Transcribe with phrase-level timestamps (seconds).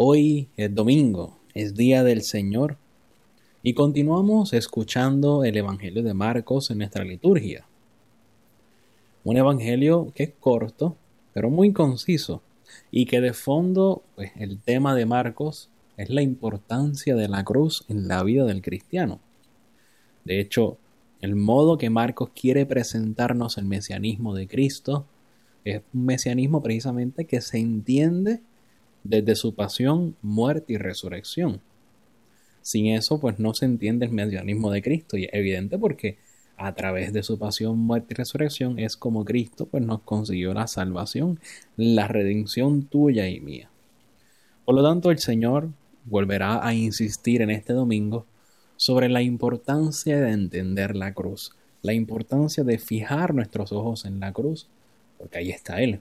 [0.00, 2.76] Hoy es domingo, es día del Señor
[3.64, 7.66] y continuamos escuchando el Evangelio de Marcos en nuestra liturgia.
[9.24, 10.96] Un evangelio que es corto,
[11.34, 12.42] pero muy conciso
[12.92, 17.84] y que de fondo pues, el tema de Marcos es la importancia de la cruz
[17.88, 19.18] en la vida del cristiano.
[20.24, 20.78] De hecho,
[21.20, 25.06] el modo que Marcos quiere presentarnos el mesianismo de Cristo
[25.64, 28.42] es un mesianismo precisamente que se entiende
[29.08, 31.62] desde su pasión, muerte y resurrección.
[32.60, 36.18] Sin eso, pues no se entiende el mesianismo de Cristo y es evidente porque
[36.58, 40.66] a través de su pasión, muerte y resurrección es como Cristo pues nos consiguió la
[40.66, 41.40] salvación,
[41.76, 43.70] la redención tuya y mía.
[44.66, 45.70] Por lo tanto, el Señor
[46.04, 48.26] volverá a insistir en este domingo
[48.76, 54.32] sobre la importancia de entender la cruz, la importancia de fijar nuestros ojos en la
[54.32, 54.68] cruz,
[55.16, 56.00] porque ahí está Él,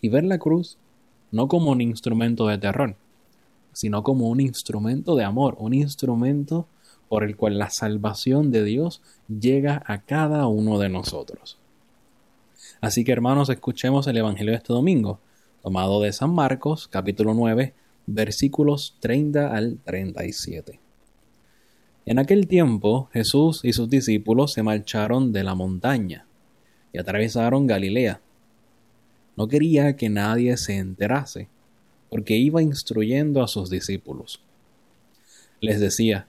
[0.00, 0.78] y ver la cruz
[1.30, 2.96] no como un instrumento de terror,
[3.72, 6.66] sino como un instrumento de amor, un instrumento
[7.08, 11.58] por el cual la salvación de Dios llega a cada uno de nosotros.
[12.80, 15.20] Así que hermanos, escuchemos el Evangelio de este domingo,
[15.62, 17.74] tomado de San Marcos, capítulo 9,
[18.06, 20.80] versículos 30 al 37.
[22.06, 26.26] En aquel tiempo Jesús y sus discípulos se marcharon de la montaña
[26.92, 28.20] y atravesaron Galilea.
[29.36, 31.48] No quería que nadie se enterase,
[32.08, 34.40] porque iba instruyendo a sus discípulos.
[35.60, 36.26] Les decía,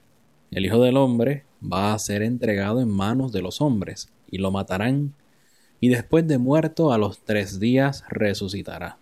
[0.52, 4.52] el Hijo del Hombre va a ser entregado en manos de los hombres, y lo
[4.52, 5.14] matarán,
[5.80, 8.98] y después de muerto a los tres días resucitará.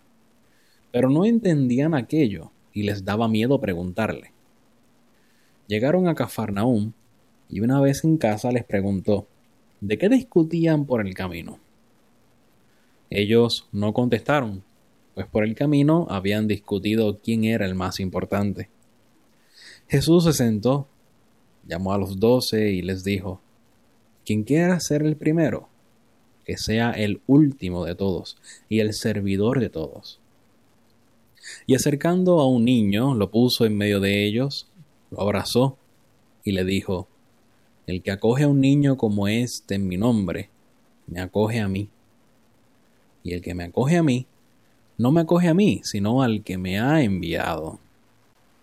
[0.92, 4.32] Pero no entendían aquello, y les daba miedo preguntarle.
[5.68, 6.94] Llegaron a Cafarnaúm,
[7.50, 9.28] y una vez en casa les preguntó,
[9.82, 11.60] ¿de qué discutían por el camino?
[13.10, 14.64] Ellos no contestaron,
[15.14, 18.70] pues por el camino habían discutido quién era el más importante.
[19.88, 20.88] Jesús se sentó
[21.68, 23.42] llamó a los doce y les dijo,
[24.26, 25.68] Quien quiera ser el primero,
[26.46, 28.38] que sea el último de todos
[28.70, 30.20] y el servidor de todos.
[31.68, 34.68] Y acercando a un niño, lo puso en medio de ellos,
[35.12, 35.78] lo abrazó
[36.44, 37.08] y le dijo,
[37.88, 40.50] El que acoge a un niño como este en mi nombre,
[41.08, 41.90] me acoge a mí.
[43.26, 44.28] Y el que me acoge a mí,
[45.00, 47.80] no me acoge a mí, sino al que me ha enviado.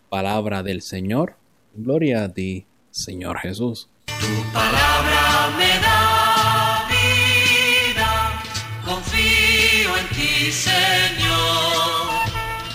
[0.09, 1.35] Palabra del Señor,
[1.75, 3.89] gloria a ti, Señor Jesús.
[4.07, 8.41] Tu palabra me da vida,
[8.85, 12.23] confío en ti, Señor.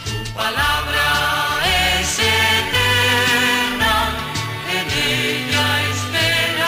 [0.03, 1.05] Tu palabra
[2.01, 3.93] es eterna,
[4.75, 6.67] en ella esperaré.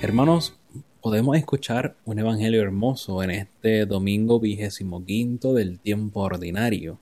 [0.00, 0.58] Hermanos,
[1.02, 7.00] podemos escuchar un evangelio hermoso en este domingo vigésimo quinto del tiempo ordinario.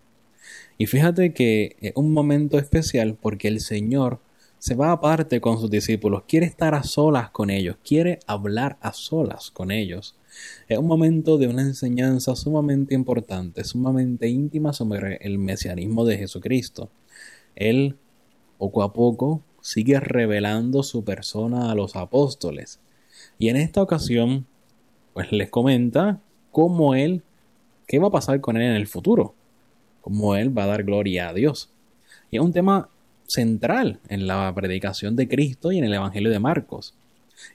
[0.79, 4.19] Y fíjate que es un momento especial porque el Señor
[4.59, 8.95] se va aparte con sus discípulos, quiere estar a solas con ellos, quiere hablar a
[8.95, 10.17] solas con ellos.
[10.67, 16.91] Es un momento de una enseñanza sumamente importante, sumamente íntima sobre el mesianismo de Jesucristo.
[17.55, 17.99] Él,
[18.57, 22.81] poco a poco, sigue revelando su persona a los apóstoles.
[23.39, 24.47] Y en esta ocasión,
[25.15, 26.21] pues les comenta
[26.53, 27.23] cómo él,
[27.87, 29.35] qué va a pasar con él en el futuro
[30.01, 31.71] cómo Él va a dar gloria a Dios.
[32.31, 32.89] Y es un tema
[33.27, 36.95] central en la predicación de Cristo y en el Evangelio de Marcos.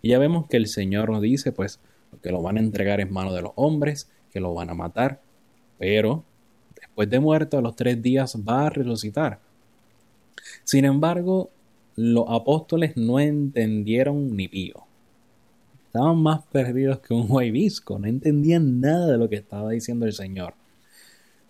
[0.01, 1.79] Y ya vemos que el Señor nos dice, pues,
[2.23, 5.21] que lo van a entregar en manos de los hombres, que lo van a matar,
[5.77, 6.23] pero
[6.79, 9.39] después de muerto a los tres días va a resucitar.
[10.63, 11.49] Sin embargo,
[11.95, 14.84] los apóstoles no entendieron ni pío.
[15.95, 20.11] Estaban más perdidos que un huevisco, no entendían nada de lo que estaba diciendo el
[20.11, 20.53] Señor.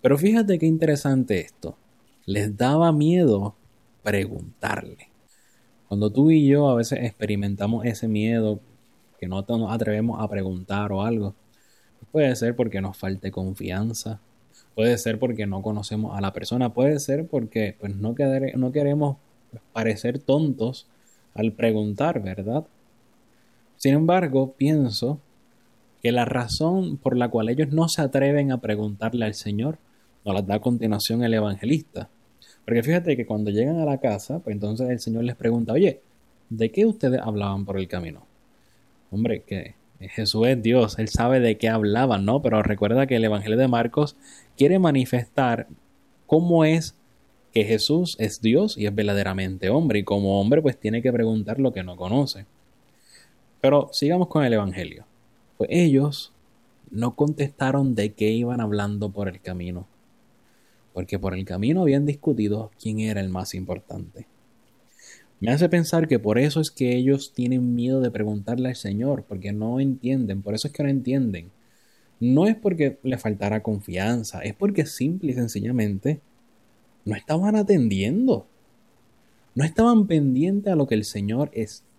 [0.00, 1.76] Pero fíjate qué interesante esto.
[2.26, 3.56] Les daba miedo
[4.04, 5.08] preguntarle.
[5.88, 8.60] Cuando tú y yo a veces experimentamos ese miedo,
[9.18, 11.34] que no nos atrevemos a preguntar o algo,
[12.12, 14.20] puede ser porque nos falte confianza,
[14.76, 18.14] puede ser porque no conocemos a la persona, puede ser porque pues, no,
[18.54, 19.16] no queremos
[19.72, 20.86] parecer tontos
[21.34, 22.64] al preguntar, ¿verdad?
[23.86, 25.20] Sin embargo, pienso
[26.02, 29.78] que la razón por la cual ellos no se atreven a preguntarle al Señor
[30.24, 32.08] nos las da a continuación el evangelista.
[32.64, 36.00] Porque fíjate que cuando llegan a la casa, pues entonces el Señor les pregunta, oye,
[36.50, 38.26] ¿de qué ustedes hablaban por el camino?
[39.12, 42.42] Hombre, que Jesús es Dios, Él sabe de qué hablaban, ¿no?
[42.42, 44.16] Pero recuerda que el Evangelio de Marcos
[44.56, 45.68] quiere manifestar
[46.26, 46.96] cómo es
[47.52, 51.60] que Jesús es Dios y es verdaderamente hombre, y como hombre pues tiene que preguntar
[51.60, 52.46] lo que no conoce.
[53.60, 55.04] Pero sigamos con el Evangelio.
[55.56, 56.32] Pues ellos
[56.90, 59.86] no contestaron de qué iban hablando por el camino,
[60.92, 64.26] porque por el camino habían discutido quién era el más importante.
[65.40, 69.24] Me hace pensar que por eso es que ellos tienen miedo de preguntarle al Señor,
[69.28, 71.50] porque no entienden, por eso es que no entienden.
[72.20, 76.20] No es porque le faltara confianza, es porque simple y sencillamente
[77.04, 78.46] no estaban atendiendo.
[79.54, 81.50] No estaban pendientes a lo que el Señor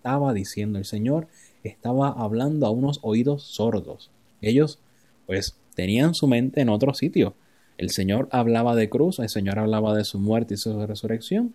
[0.08, 0.78] estaba diciendo.
[0.78, 1.28] El Señor
[1.62, 4.10] estaba hablando a unos oídos sordos.
[4.40, 4.78] Ellos,
[5.26, 7.34] pues, tenían su mente en otro sitio.
[7.76, 11.54] El Señor hablaba de cruz, el Señor hablaba de su muerte y su resurrección,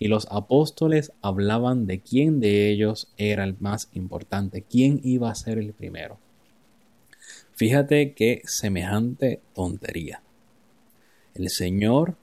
[0.00, 5.36] y los apóstoles hablaban de quién de ellos era el más importante, quién iba a
[5.36, 6.18] ser el primero.
[7.54, 10.22] Fíjate qué semejante tontería.
[11.34, 12.16] El Señor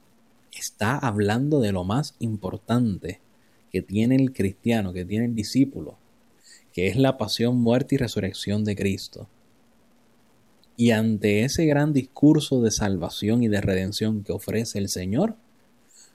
[0.52, 3.22] está hablando de lo más importante
[3.72, 5.98] que tiene el cristiano, que tiene el discípulo,
[6.74, 9.28] que es la pasión, muerte y resurrección de Cristo.
[10.78, 15.36] Y ante ese gran discurso de salvación y de redención que ofrece el Señor,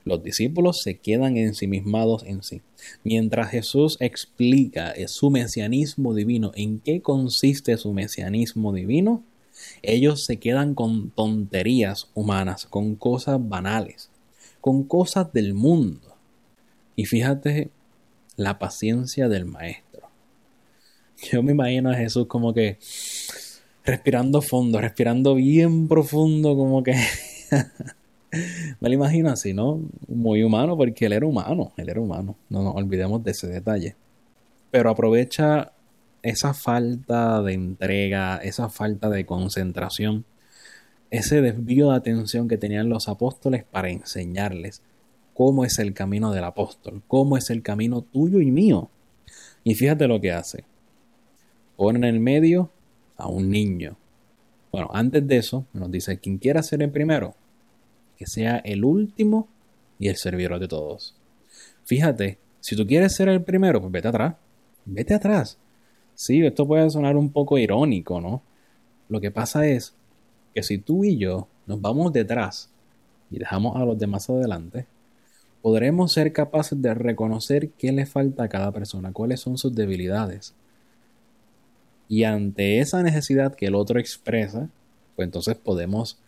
[0.04, 2.60] los discípulos se quedan ensimismados en sí.
[3.04, 9.24] Mientras Jesús explica su mesianismo divino, en qué consiste su mesianismo divino,
[9.82, 14.10] ellos se quedan con tonterías humanas, con cosas banales,
[14.60, 16.13] con cosas del mundo.
[16.96, 17.70] Y fíjate
[18.36, 20.08] la paciencia del maestro.
[21.30, 22.78] Yo me imagino a Jesús como que
[23.84, 26.94] respirando fondo, respirando bien profundo, como que...
[28.80, 29.80] me lo imagino así, ¿no?
[30.08, 33.96] Muy humano, porque él era humano, él era humano, no nos olvidemos de ese detalle.
[34.70, 35.72] Pero aprovecha
[36.22, 40.24] esa falta de entrega, esa falta de concentración,
[41.10, 44.82] ese desvío de atención que tenían los apóstoles para enseñarles
[45.34, 48.90] cómo es el camino del apóstol, cómo es el camino tuyo y mío.
[49.64, 50.64] Y fíjate lo que hace
[51.76, 52.70] pone en el medio
[53.16, 53.96] a un niño.
[54.72, 57.34] Bueno, antes de eso, nos dice, quien quiera ser el primero,
[58.16, 59.48] que sea el último
[59.98, 61.16] y el servidor de todos.
[61.84, 64.34] Fíjate, si tú quieres ser el primero, pues vete atrás.
[64.84, 65.58] Vete atrás.
[66.14, 68.42] Sí, esto puede sonar un poco irónico, ¿no?
[69.08, 69.94] Lo que pasa es
[70.54, 72.70] que si tú y yo nos vamos detrás
[73.30, 74.86] y dejamos a los demás adelante,
[75.64, 80.54] podremos ser capaces de reconocer qué le falta a cada persona, cuáles son sus debilidades
[82.08, 84.68] y ante esa necesidad que el otro expresa,
[85.16, 86.18] pues entonces podemos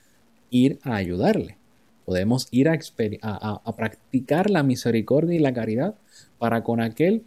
[0.50, 1.59] ir a ayudarle.
[2.05, 2.79] Podemos ir a,
[3.23, 5.97] a, practicar la misericordia y la caridad
[6.39, 7.25] para con aquel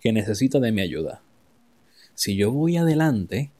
[0.00, 1.22] que necesita de mi ayuda.
[2.14, 3.50] Si yo voy adelante,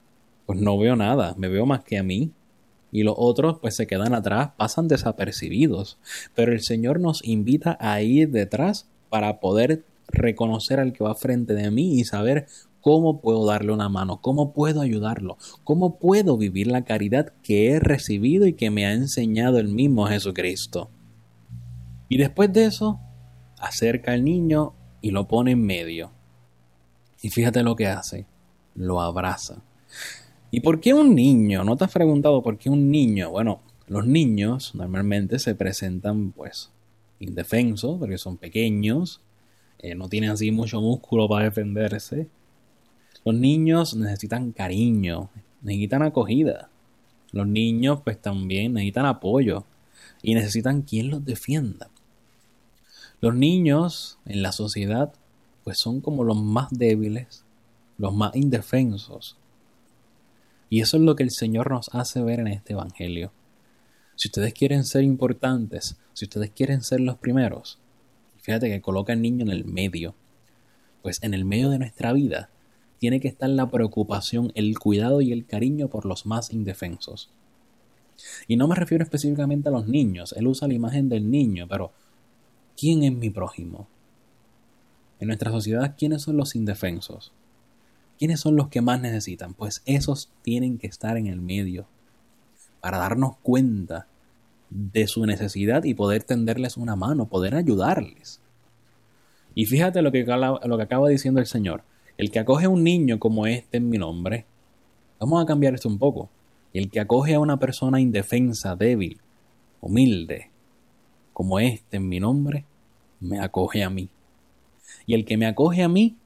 [0.45, 2.31] pues no veo nada, me veo más que a mí.
[2.91, 5.97] Y los otros pues se quedan atrás, pasan desapercibidos.
[6.35, 11.53] Pero el Señor nos invita a ir detrás para poder reconocer al que va frente
[11.53, 12.47] de mí y saber
[12.81, 14.21] ¿Cómo puedo darle una mano?
[14.21, 15.37] ¿Cómo puedo ayudarlo?
[15.63, 20.07] ¿Cómo puedo vivir la caridad que he recibido y que me ha enseñado el mismo
[20.07, 20.89] Jesucristo?
[22.09, 22.99] Y después de eso,
[23.59, 26.11] acerca al niño y lo pone en medio.
[27.21, 28.25] Y fíjate lo que hace.
[28.73, 29.61] Lo abraza.
[30.51, 31.63] ¿Y por qué un niño?
[31.63, 33.31] ¿No te has preguntado por qué un niño?
[33.31, 36.71] Bueno, los niños normalmente se presentan pues
[37.19, 39.21] indefensos porque son pequeños,
[39.79, 42.27] eh, no tienen así mucho músculo para defenderse
[43.23, 45.29] los niños necesitan cariño,
[45.61, 46.69] necesitan acogida.
[47.31, 49.63] Los niños pues también necesitan apoyo
[50.23, 51.89] y necesitan quien los defienda.
[53.21, 55.13] Los niños en la sociedad
[55.63, 57.45] pues son como los más débiles,
[57.99, 59.37] los más indefensos.
[60.71, 63.33] Y eso es lo que el Señor nos hace ver en este Evangelio.
[64.15, 67.77] Si ustedes quieren ser importantes, si ustedes quieren ser los primeros,
[68.37, 70.15] fíjate que coloca al niño en el medio.
[71.01, 72.49] Pues en el medio de nuestra vida
[72.99, 77.29] tiene que estar la preocupación, el cuidado y el cariño por los más indefensos.
[78.47, 81.91] Y no me refiero específicamente a los niños, él usa la imagen del niño, pero
[82.77, 83.89] ¿quién es mi prójimo?
[85.19, 87.33] En nuestra sociedad, ¿quiénes son los indefensos?
[88.21, 89.55] ¿Quiénes son los que más necesitan?
[89.55, 91.87] Pues esos tienen que estar en el medio
[92.79, 94.05] para darnos cuenta
[94.69, 98.39] de su necesidad y poder tenderles una mano, poder ayudarles.
[99.55, 101.81] Y fíjate lo que, lo que acaba diciendo el Señor.
[102.15, 104.45] El que acoge a un niño como este en mi nombre,
[105.19, 106.29] vamos a cambiar esto un poco.
[106.75, 109.19] El que acoge a una persona indefensa, débil,
[109.81, 110.51] humilde
[111.33, 112.65] como este en mi nombre,
[113.19, 114.09] me acoge a mí.
[115.07, 116.17] Y el que me acoge a mí,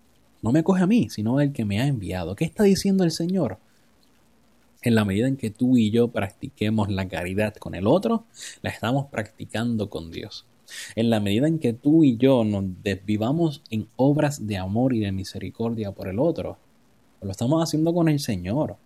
[0.46, 2.36] no me acoge a mí, sino el que me ha enviado.
[2.36, 3.58] ¿Qué está diciendo el Señor?
[4.84, 8.26] En la medida en que tú y yo practiquemos la caridad con el otro,
[8.62, 10.46] la estamos practicando con Dios.
[10.96, 15.00] En la medida en que tú y yo nos desvivamos en obras de amor y
[15.00, 16.60] de misericordia por el otro,
[17.24, 18.78] lo estamos haciendo con el Señor.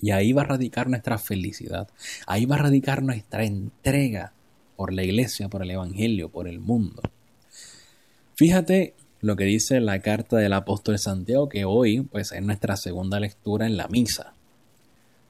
[0.00, 1.86] Y ahí va a radicar nuestra felicidad.
[2.26, 4.32] Ahí va a radicar nuestra entrega
[4.74, 7.02] por la iglesia, por el Evangelio, por el mundo.
[8.36, 8.94] Fíjate
[9.24, 13.64] lo que dice la carta del apóstol Santiago, que hoy pues es nuestra segunda lectura
[13.64, 14.34] en la misa.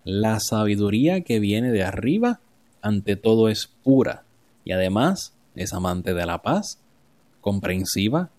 [0.03, 2.41] La sabiduría que viene de arriba,
[2.83, 4.25] ante todo es pura,
[4.65, 6.81] y además es amante de la paz,
[7.41, 8.31] comprensiva,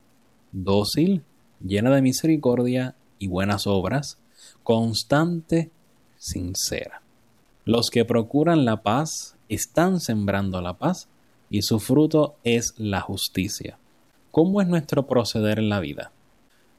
[0.51, 1.23] dócil,
[1.65, 4.17] llena de misericordia y buenas obras,
[4.61, 5.71] constante,
[6.17, 7.01] sincera.
[7.63, 11.07] Los que procuran la paz están sembrando la paz
[11.49, 13.77] y su fruto es la justicia.
[14.35, 16.11] ¿Cómo es nuestro proceder en la vida?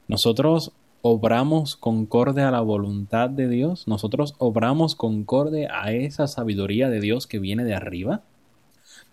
[0.07, 6.99] Nosotros obramos concorde a la voluntad de Dios, nosotros obramos concorde a esa sabiduría de
[6.99, 8.21] Dios que viene de arriba.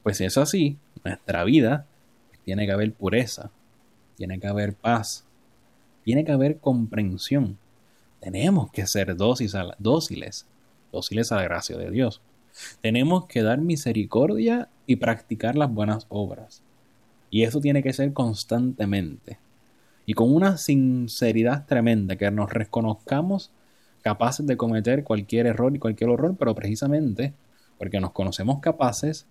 [0.02, 1.86] Pues si es así, nuestra vida
[2.44, 3.50] tiene que haber pureza,
[4.16, 5.24] tiene que haber paz,
[6.04, 7.56] tiene que haber comprensión.
[8.20, 10.46] Tenemos que ser dóciles, dóciles,
[10.92, 12.20] dóciles a la gracia de Dios.
[12.82, 16.62] Tenemos que dar misericordia y practicar las buenas obras.
[17.30, 19.38] Y eso tiene que ser constantemente.
[20.06, 23.50] Y con una sinceridad tremenda, que nos reconozcamos
[24.02, 27.32] capaces de cometer cualquier error y cualquier horror, pero precisamente
[27.78, 29.26] porque nos conocemos capaces,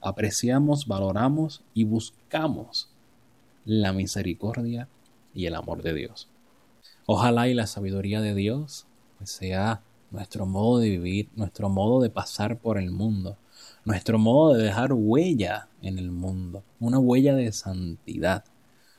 [0.00, 2.90] apreciamos, valoramos y buscamos
[3.64, 4.88] la misericordia
[5.34, 6.28] y el amor de Dios.
[7.06, 8.86] Ojalá y la sabiduría de Dios
[9.24, 13.36] sea nuestro modo de vivir, nuestro modo de pasar por el mundo,
[13.84, 18.44] nuestro modo de dejar huella en el mundo, una huella de santidad.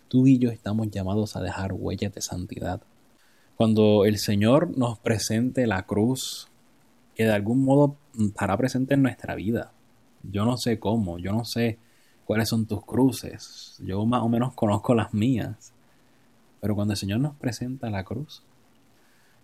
[0.08, 2.82] Tú y yo estamos llamados a dejar huellas de santidad.
[3.56, 6.48] Cuando el Señor nos presente la cruz,
[7.16, 9.72] que de algún modo estará presente en nuestra vida.
[10.24, 11.78] Yo no sé cómo, yo no sé
[12.26, 15.74] cuáles son tus cruces, yo más o menos conozco las mías.
[16.60, 18.44] Pero cuando el Señor nos presenta la cruz,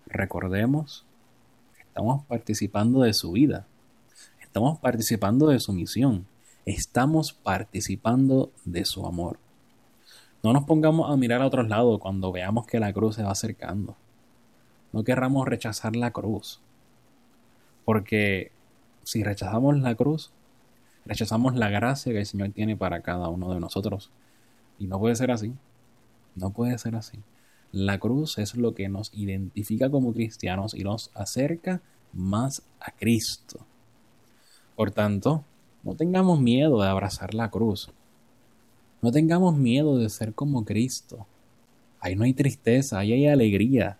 [0.05, 1.07] recordemos
[1.97, 3.65] Estamos participando de su vida.
[4.57, 6.25] Estamos participando de su misión.
[6.65, 9.37] Estamos participando de su amor.
[10.41, 13.29] No nos pongamos a mirar a otros lados cuando veamos que la cruz se va
[13.29, 13.95] acercando.
[14.93, 16.59] No querramos rechazar la cruz.
[17.85, 18.51] Porque
[19.03, 20.31] si rechazamos la cruz,
[21.05, 24.09] rechazamos la gracia que el Señor tiene para cada uno de nosotros.
[24.79, 25.53] Y no puede ser así.
[26.33, 27.19] No puede ser así.
[27.71, 31.79] La cruz es lo que nos identifica como cristianos y nos acerca
[32.11, 33.59] más a Cristo.
[34.77, 35.43] Por tanto,
[35.83, 37.89] no tengamos miedo de abrazar la cruz.
[39.01, 41.25] No tengamos miedo de ser como Cristo.
[41.99, 43.97] Ahí no hay tristeza, ahí hay alegría.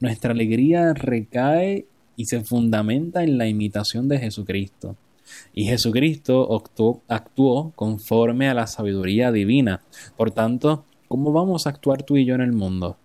[0.00, 1.84] Nuestra alegría recae
[2.16, 4.96] y se fundamenta en la imitación de Jesucristo.
[5.52, 9.82] Y Jesucristo actuó, actuó, conforme a la sabiduría divina.
[10.16, 12.96] Por tanto, ¿cómo vamos a actuar tú y yo en el mundo?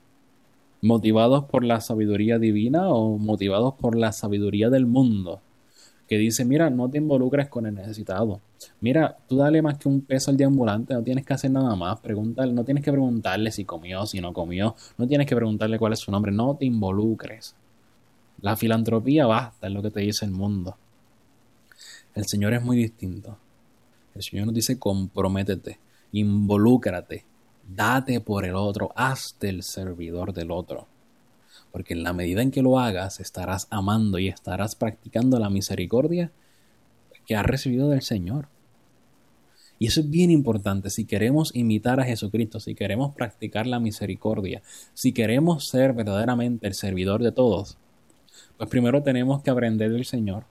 [0.81, 5.41] ¿Motivados por la sabiduría divina o motivados por la sabiduría del mundo?
[6.11, 8.41] Que dice, mira, no te involucres con el necesitado.
[8.81, 12.01] Mira, tú dale más que un peso al deambulante, no tienes que hacer nada más.
[12.01, 14.75] Pregúntale, no tienes que preguntarle si comió, si no comió.
[14.97, 16.33] No tienes que preguntarle cuál es su nombre.
[16.33, 17.55] No te involucres.
[18.41, 20.75] La filantropía basta, es lo que te dice el mundo.
[22.13, 23.37] El Señor es muy distinto.
[24.13, 25.79] El Señor nos dice comprométete,
[26.11, 27.23] involúcrate,
[27.73, 30.87] date por el otro, hazte el servidor del otro.
[31.71, 36.31] Porque en la medida en que lo hagas, estarás amando y estarás practicando la misericordia
[37.25, 38.47] que has recibido del Señor.
[39.79, 40.91] Y eso es bien importante.
[40.91, 44.61] Si queremos imitar a Jesucristo, si queremos practicar la misericordia,
[44.93, 47.77] si queremos ser verdaderamente el servidor de todos,
[48.57, 50.43] pues primero tenemos que aprender del Señor.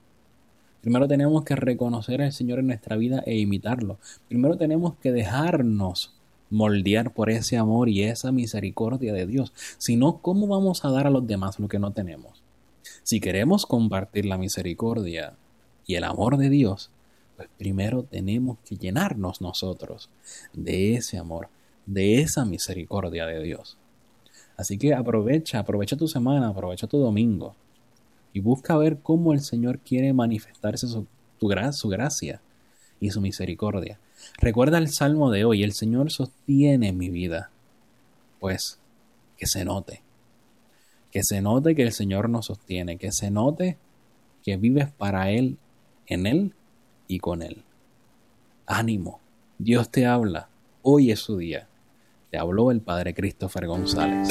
[0.81, 3.99] Primero tenemos que reconocer al Señor en nuestra vida e imitarlo.
[4.27, 6.20] Primero tenemos que dejarnos
[6.51, 11.11] moldear por ese amor y esa misericordia de Dios, sino cómo vamos a dar a
[11.11, 12.43] los demás lo que no tenemos.
[13.03, 15.35] Si queremos compartir la misericordia
[15.87, 16.91] y el amor de Dios,
[17.37, 20.11] pues primero tenemos que llenarnos nosotros
[20.53, 21.49] de ese amor,
[21.87, 23.79] de esa misericordia de Dios.
[24.57, 27.55] Así que aprovecha, aprovecha tu semana, aprovecha tu domingo
[28.35, 31.07] y busca ver cómo el Señor quiere manifestarse su,
[31.73, 32.43] su gracia
[33.01, 33.99] y su misericordia.
[34.39, 37.51] Recuerda el salmo de hoy, el Señor sostiene mi vida.
[38.39, 38.79] Pues
[39.37, 40.03] que se note,
[41.11, 43.79] que se note que el Señor nos sostiene, que se note
[44.43, 45.59] que vives para Él,
[46.07, 46.55] en Él
[47.09, 47.63] y con Él.
[48.67, 49.21] ánimo,
[49.59, 50.49] Dios te habla,
[50.83, 51.67] hoy es su día.
[52.31, 54.29] Te habló el Padre Christopher González.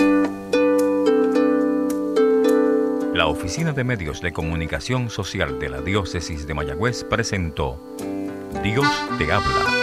[3.14, 7.78] La Oficina de Medios de Comunicación Social de la Diócesis de Mayagüez presentó
[8.64, 9.79] Dios te habla.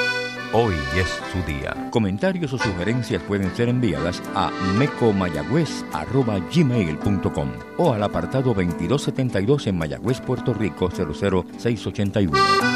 [0.59, 1.91] Hoy es su día.
[1.91, 10.55] Comentarios o sugerencias pueden ser enviadas a mecomayagüez.gmail.com o al apartado 2272 en Mayagüez, Puerto
[10.55, 12.75] Rico 00681.